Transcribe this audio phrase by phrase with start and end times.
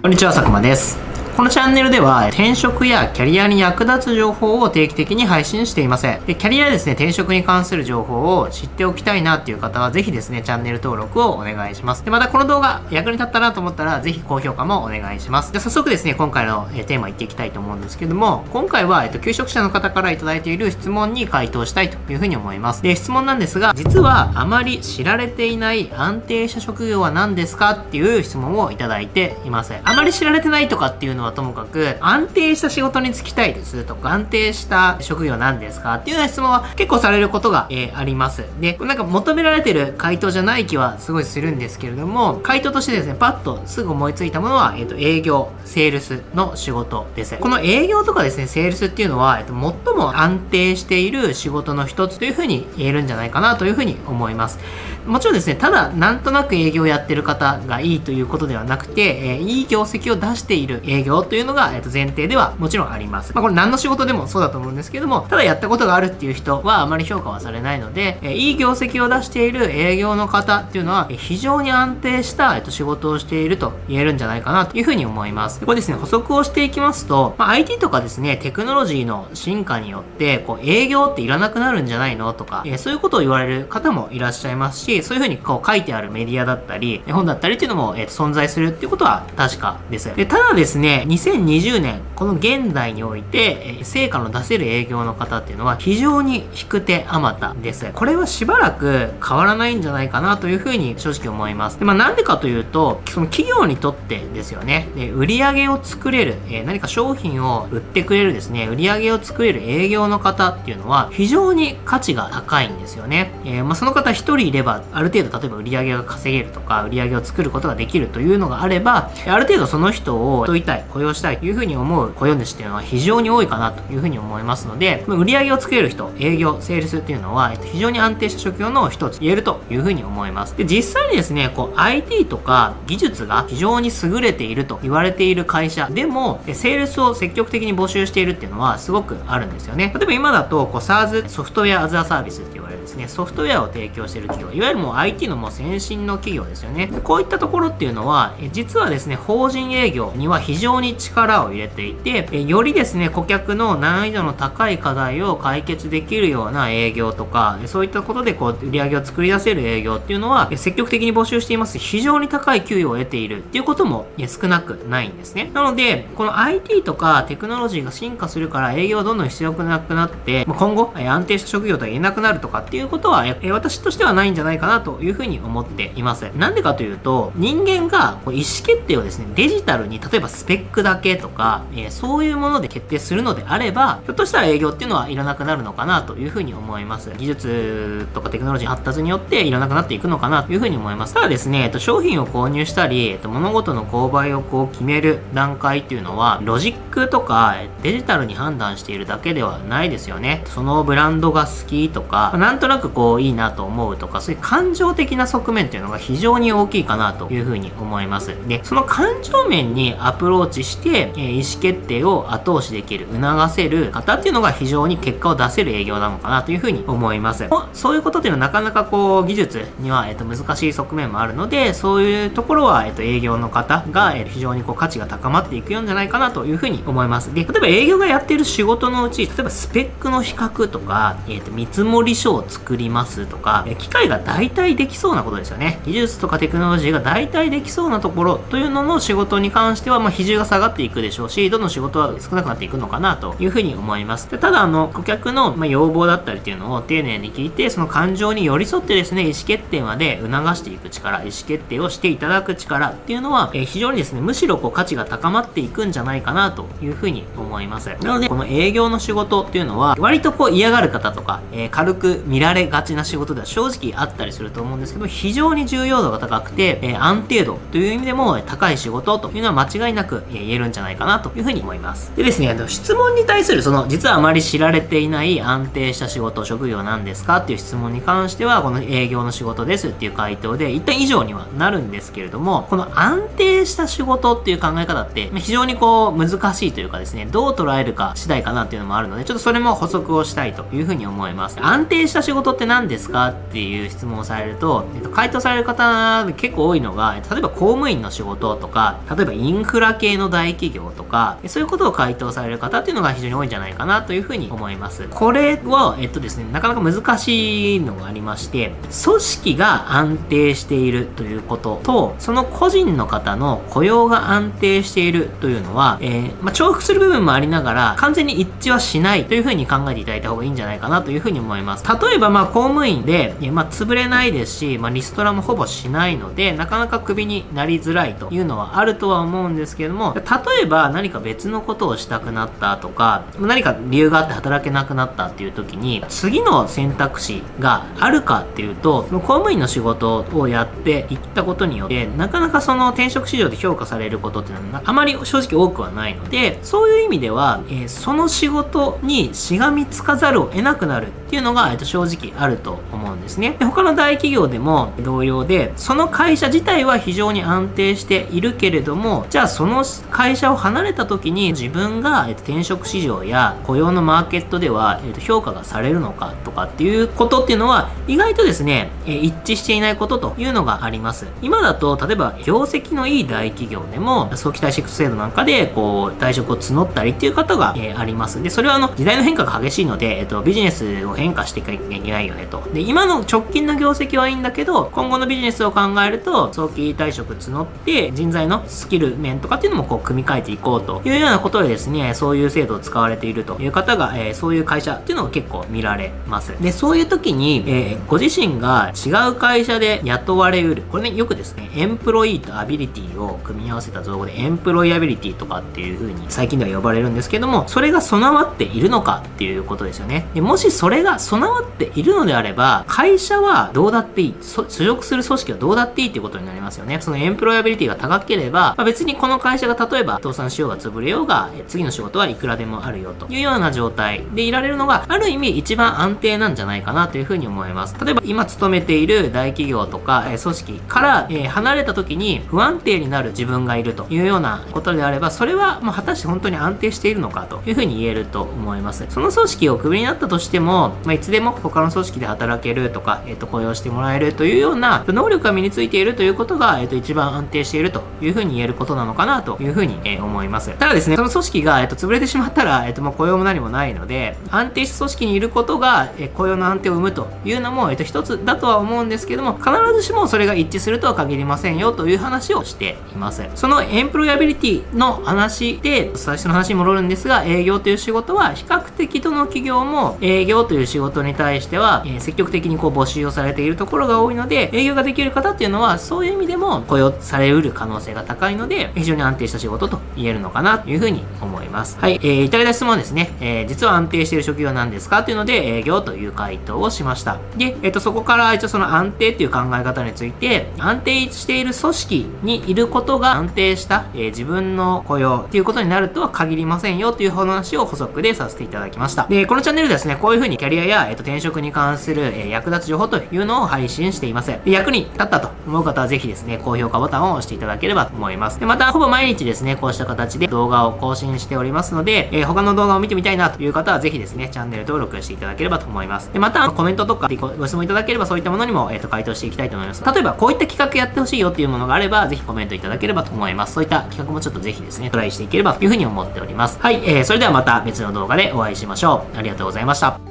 [0.00, 0.96] こんにちは、佐久間です。
[1.38, 6.02] このチャンネルでは転職やキャリアに役立つ情報を定期的に配信しています。
[6.26, 12.04] でキャリアですね、転職に関する情報を知っておきたいなっていう方はぜひですね、チャンネル登録をお願いします。
[12.04, 15.52] で、またこの動画役に立ったなと思ったらぜひ高評価もお願いします。
[15.52, 22.82] で、早速ですね、今回のテーマいっていきたいと思うんですけども、今回は、えっと、求職者の方からいただいている質問に回答したいというふうに思います。
[22.82, 29.72] で、質問なんですが、実はあまり知られていない安定した職業は何ですかっていう質問をいただいています。
[29.84, 38.44] あまり知られてないとかっていうのはともかく、安定した仕事に就きたいですとか、安定した職業なんですかっていうような質問は結構されることが、えーあります。
[38.60, 47.36] で、なんか求められてる回答じゃない気はすごいするんですけれども、回答としてですね、パッとすぐ思いついたものは、えっ、と、営業、セールスの仕事です。
[47.36, 54.58] この営業とかですね、セールスっていうのは、えっと、最も安定している仕事の一つというふうに言えるんじゃないかなというふうに思います。
[55.06, 63.32] もちろんですね、ただ、なんとなく営業やってる方がいいということではなくて、えーいい業績を出している営業というのが、えっと、前提ではもちろんあります。
[63.34, 75.60] まあ、これ何の仕事でもそうだと思うんですけども、ただやったことがあるっていう人はあまり評価はされないので、えーいい業績を出している営業の方っていうのは、えー非常に安定した、えっと、仕事をしていると言えるんじゃないかなというふうに思います。
[75.60, 90.14] でこれですね、補足をしていきますと、まあ、IT とかですね、テクノロジーの進化によって、こう、営業っていらなくなるんじゃないのとか、えーそういうことを言われる方もいらっしゃいますし、そういうふうにこう書いてあるメディアだったり、絵本だったりっていうのも、えーと存在するっていうことは確かです。
[90.14, 97.90] で、ただですね、2020年、この現代において、成果の出せる営業の方っていうのは非常に引く手あまたです。
[97.94, 101.78] これはしばらく変わらないんじゃないかなというふうに正直思います。
[101.78, 113.32] で、まあなんでかというと、その企業にとってですよね、で売り上げを作れる、えー何か商品を売ってくれるですね、売り上げを作れる営業の方っていうのは非常に価値が高いんですよね。
[113.46, 130.56] えーまあその方一人いれば、ある程度例えば売り上げが稼げるとか、売り上げを作ることができるというのがあれば、ある程度その人を雇いたい、雇用したいというふうに思う雇用主っていうのは非常に多いかなというふうに思いますので、ま売り上げを作れる人、営業、セールスっていうのは、えっと非常に安定した職業の一つ言えるというふうに思います。
[130.56, 139.92] で、実際にですね、こう IT とか技術が非常に優れていると言われている会社でも、えセールスを積極的に募集しているっていうのはすごくあるんですよね。
[139.94, 142.57] 例えば今だと、こう SaaS、ソフトウェアアザーサービスって言われる
[142.88, 146.86] ですね、ソフトウェアを提供している企業、いわゆるもう IT のもう先進の企業ですよね。
[146.86, 161.78] でこういったところっていうのは、実はですね、法人営業には非常に力を入れていて、よりですね、顧客の難易度の高い課題を解決できるような営業とか、そういったことでこう売り上げを作り出せる営業っていうのは、積極的に募集しています。
[161.78, 165.50] 非常に高い給与を得ているっていうことも少なくないんですね。
[165.52, 176.30] なので、この IT とかテクノロジーが進化するから営業どんどん必要なくなって、今後、安定した職業とは言えなくなるとかっていういうことは、え私としてはないんじゃないかなというふうに思っています。
[176.36, 187.12] なんでかというと、人間がこう意思決定をですね、デジタルに、例えばスペックだけとか、えそういうもので決定するのであれば、ひょっとしたら営業っていうのはいらなくなるのかなというふうに思います。
[187.16, 191.14] 技術とかテクノロジー発達によっていらなくなっていくのかなというふうに思います。
[191.14, 200.42] ただですね、えっと、商品を購入したり、えっと、物事の購買をこう決める段階っていうのは、ロジックとかデジタルに判断しているだけではないですよね。
[200.46, 208.36] そのブランドが好きとか、なんとなくこういいなと思うとか、そういう感情的な側面っていうのが非常に大きいかなというふうに思います。
[208.46, 217.48] で、その感情面にアプローチして、えー意思決定を後押しできる、促せる方っていうのが非常に結果を出せる営業なのかなというふうに思います。
[217.72, 227.32] そういうことっていうのはなかなかこう技術には、えっと、難しい側面もあるので、そういうところは、えっと、営業の方が、えー非常にこう価値が高まっていくようじゃないかなというふうに思います。
[227.34, 235.80] で、例えば営業がやっている仕事のうち、例えばスペックの比較とか、えっと、見積書を作作りますとか、え機械が大体できそうなことですよね。
[235.84, 244.30] 技術とかテクノロジーが大体できそうなところというのの仕事に関しては、まあ、比重が下がっていくでしょうし、どんどん仕事は少なくなっていくのかなというふうに思います。
[244.30, 257.90] でただ、あの、顧客の、まあ、要望だったりっていうのを丁寧に聞いて、その感情に寄り添ってですね、意思決定まで促していく力、意思決定をしていただく力っていうのは、えー非常にですね、むしろこう価値が高まっていくんじゃないかなというふうに思います。
[258.02, 272.12] なので、この営業の仕事っていうのは、割とこう嫌がる方とか、えー軽く見らられがちな仕事では正直あったりすると思うんですけど、非常に重要度が高くて、えー安定度という意味でも高い仕事というのは間違いなくえ言えるんじゃないかなというふうに思います。
[272.16, 291.58] でですね、あの質問に対するその、実はあまり知られていない安定した仕事、職業なんですかっていう質問に関しては、この営業の仕事ですっていう回答で、一旦以上にはなるんですけれども、この安定した仕事っていう考え方って、ま非常にこう、難しいというかですね、どう捉えるか次第かなっていうのもあるので、ちょっとそれも補足をしたいというふうに思います。
[291.60, 305.08] 安定した仕事って何ですかっていう質問をされると、えっと、回答される方結構多いのが、例えば公務員の仕事とか、例えばインフラ系の大企業とか、そういうことを回答される方っていうのが非常に多いんじゃないかなというふうに思います。
[305.08, 321.84] これは、えっとですね、なかなか難しいのがありまして、組織が安定しているということと、その個人の方の雇用が安定しているというのは、えー、まあ、重複する部分もありながら、完全に一致はしないというふうに考えていただいた方がいいんじゃないかなというふうに思います。
[321.88, 330.22] 例ええば、まあ、公務員で、まあ、潰れないですし、まあ、リストラもほぼしないので、なかなかクビになりづらいというのはあるとは思うんですけども、例
[330.62, 353.56] えば何か別のことをしたくなったとか、何か理由があって働けなくなったっていう時に、次の選択肢があるかっていうと、公務員の仕事をやっていったことによって、なかなかその転職市場で評価されることっていうのはあまり正直多くはないので、そういう意味では、えー、その仕事にしがみつかざるを得なくなるっていうのが、えー、と正直あると思うんですね。
[353.58, 371.26] で他の大企業でも同様で、その会社自体は非常に安定しているけれども、じゃあその会社を離れた時に自分が、転職市場や雇用のマーケットでは、評価がされるのかとかっていうことっていうのは、意外とですね、一致していないことというのがあります。
[371.42, 378.42] 今だと、例えば業績のいい大企業でも、早期退職制度なんかで、こう、退職を募ったりっていう方が、あります。
[378.42, 382.62] で、それはあの、時代の変化が激しいので、えっ、と、ビジネスを変化していかなゃいないよねと。
[382.72, 396.52] で、今の直近の業績はいいんだけど、今後のビジネスを考えると、早期退職募って、人材のスキル面とかっていうのもこう、組み替えていこうというようなことでですね、そういう制度を使われているという方が、えー、そういう会社っていうのが結構見られます。
[396.60, 400.82] で、そういう時に、えー、ご自身が違う会社で雇われうる。
[400.90, 410.26] これね、よくですね、 employee とアビリティを組み合わせた造語で、エンプロイアビリティとかっていう風に最近では呼ばれるんですけども、それが備わっているのかっていうことですよね。
[410.34, 417.00] でもしそれが備わっているのであれば、会社はどうだっていい、所属する組織はどうだっていいっていうことになりますよね。
[417.00, 427.96] そのエンプロイアビリティが高ければ、まあ、別にこの会社が例えば倒産しようが潰れようが、次の仕事はいくらでもあるよというような状態でいられるのが、ある意味一番安定なんじゃないかなというふうに思います。
[428.04, 439.06] 例えば今勤めている大企業とか、え組織から、え離れた時に不安定になる自分がいるというようなことであれば、それはもう果たして本当に安定しているのかというふうに言えると思います。
[439.08, 450.70] その組織をクビになったとしても、まあ、いつでも他他の組織で働けるとか、えっ、ー、と、雇用してもらえるというような能力が身についているということが、えっ、ー、と、一番安定しているというふうに言えることなのかなというふうに、えー、思います。
[450.78, 463.44] ただですね、その組織が、えっ、と、潰れてしまったら、えっ、と、まあ、雇用も何もないので、安定した組織にいることが、え雇用の安定を生むというのも、えっ、と、一つだとは思うんですけども、必ずしもそれが一致するとは限りませんよという話をしています。
[463.54, 481.98] そのエンプロイアビリティの話で、最初の話に戻るんですが、営業という仕事は比較的どの企業も営業という仕事に対しては、えー、積極的にこう募集をされているところが多いので、営業ができる方っていうのは、そういう意味でも雇用されうる可能性が高いので、非常に安定した仕事と言えるのかなというふうに思います。
[482.00, 487.38] はい、えー、いただいた質問ですね、えー、実は安定している職業なんですかというので、営業という回答をしました。
[487.56, 499.26] で、えっ、ー、と、そこから一応その安定っていう考え方について、安定している組織にいることが安定した、えー、自分の雇用っていうことになるとは限りませんよという話を補足でさせていただきました。
[499.28, 504.52] で、このチャンネルですね、こういう風にキャリアや、えっ、ー、と、転職に関する、えー、役立つ情報というのを配信しています。
[504.64, 508.60] 役に立ったと思う方はぜひですね、高評価ボタンを押していただければと思います。
[508.60, 516.32] で、また、ほぼ毎日ですね、こうした形で動画を更新しておりますので、えー、他の動画を見てみたいなという方はぜひですね、チャンネル登録していただければと思います。
[516.32, 520.04] で、また、コメントとかご質問いただければそういったものにも、えっ、と、回答していきたいと思います。
[520.04, 523.74] 例えば、こういった企画やってほしいよっていうものがあれば、ぜひコメントいただければと思います。
[523.74, 526.78] そういった企画もちょっとぜひですね、トライしていければというふうに思っております。
[526.80, 529.36] はい、えー、それではまた別の動画でお会いしましょう。
[529.38, 530.27] ありがとうございました。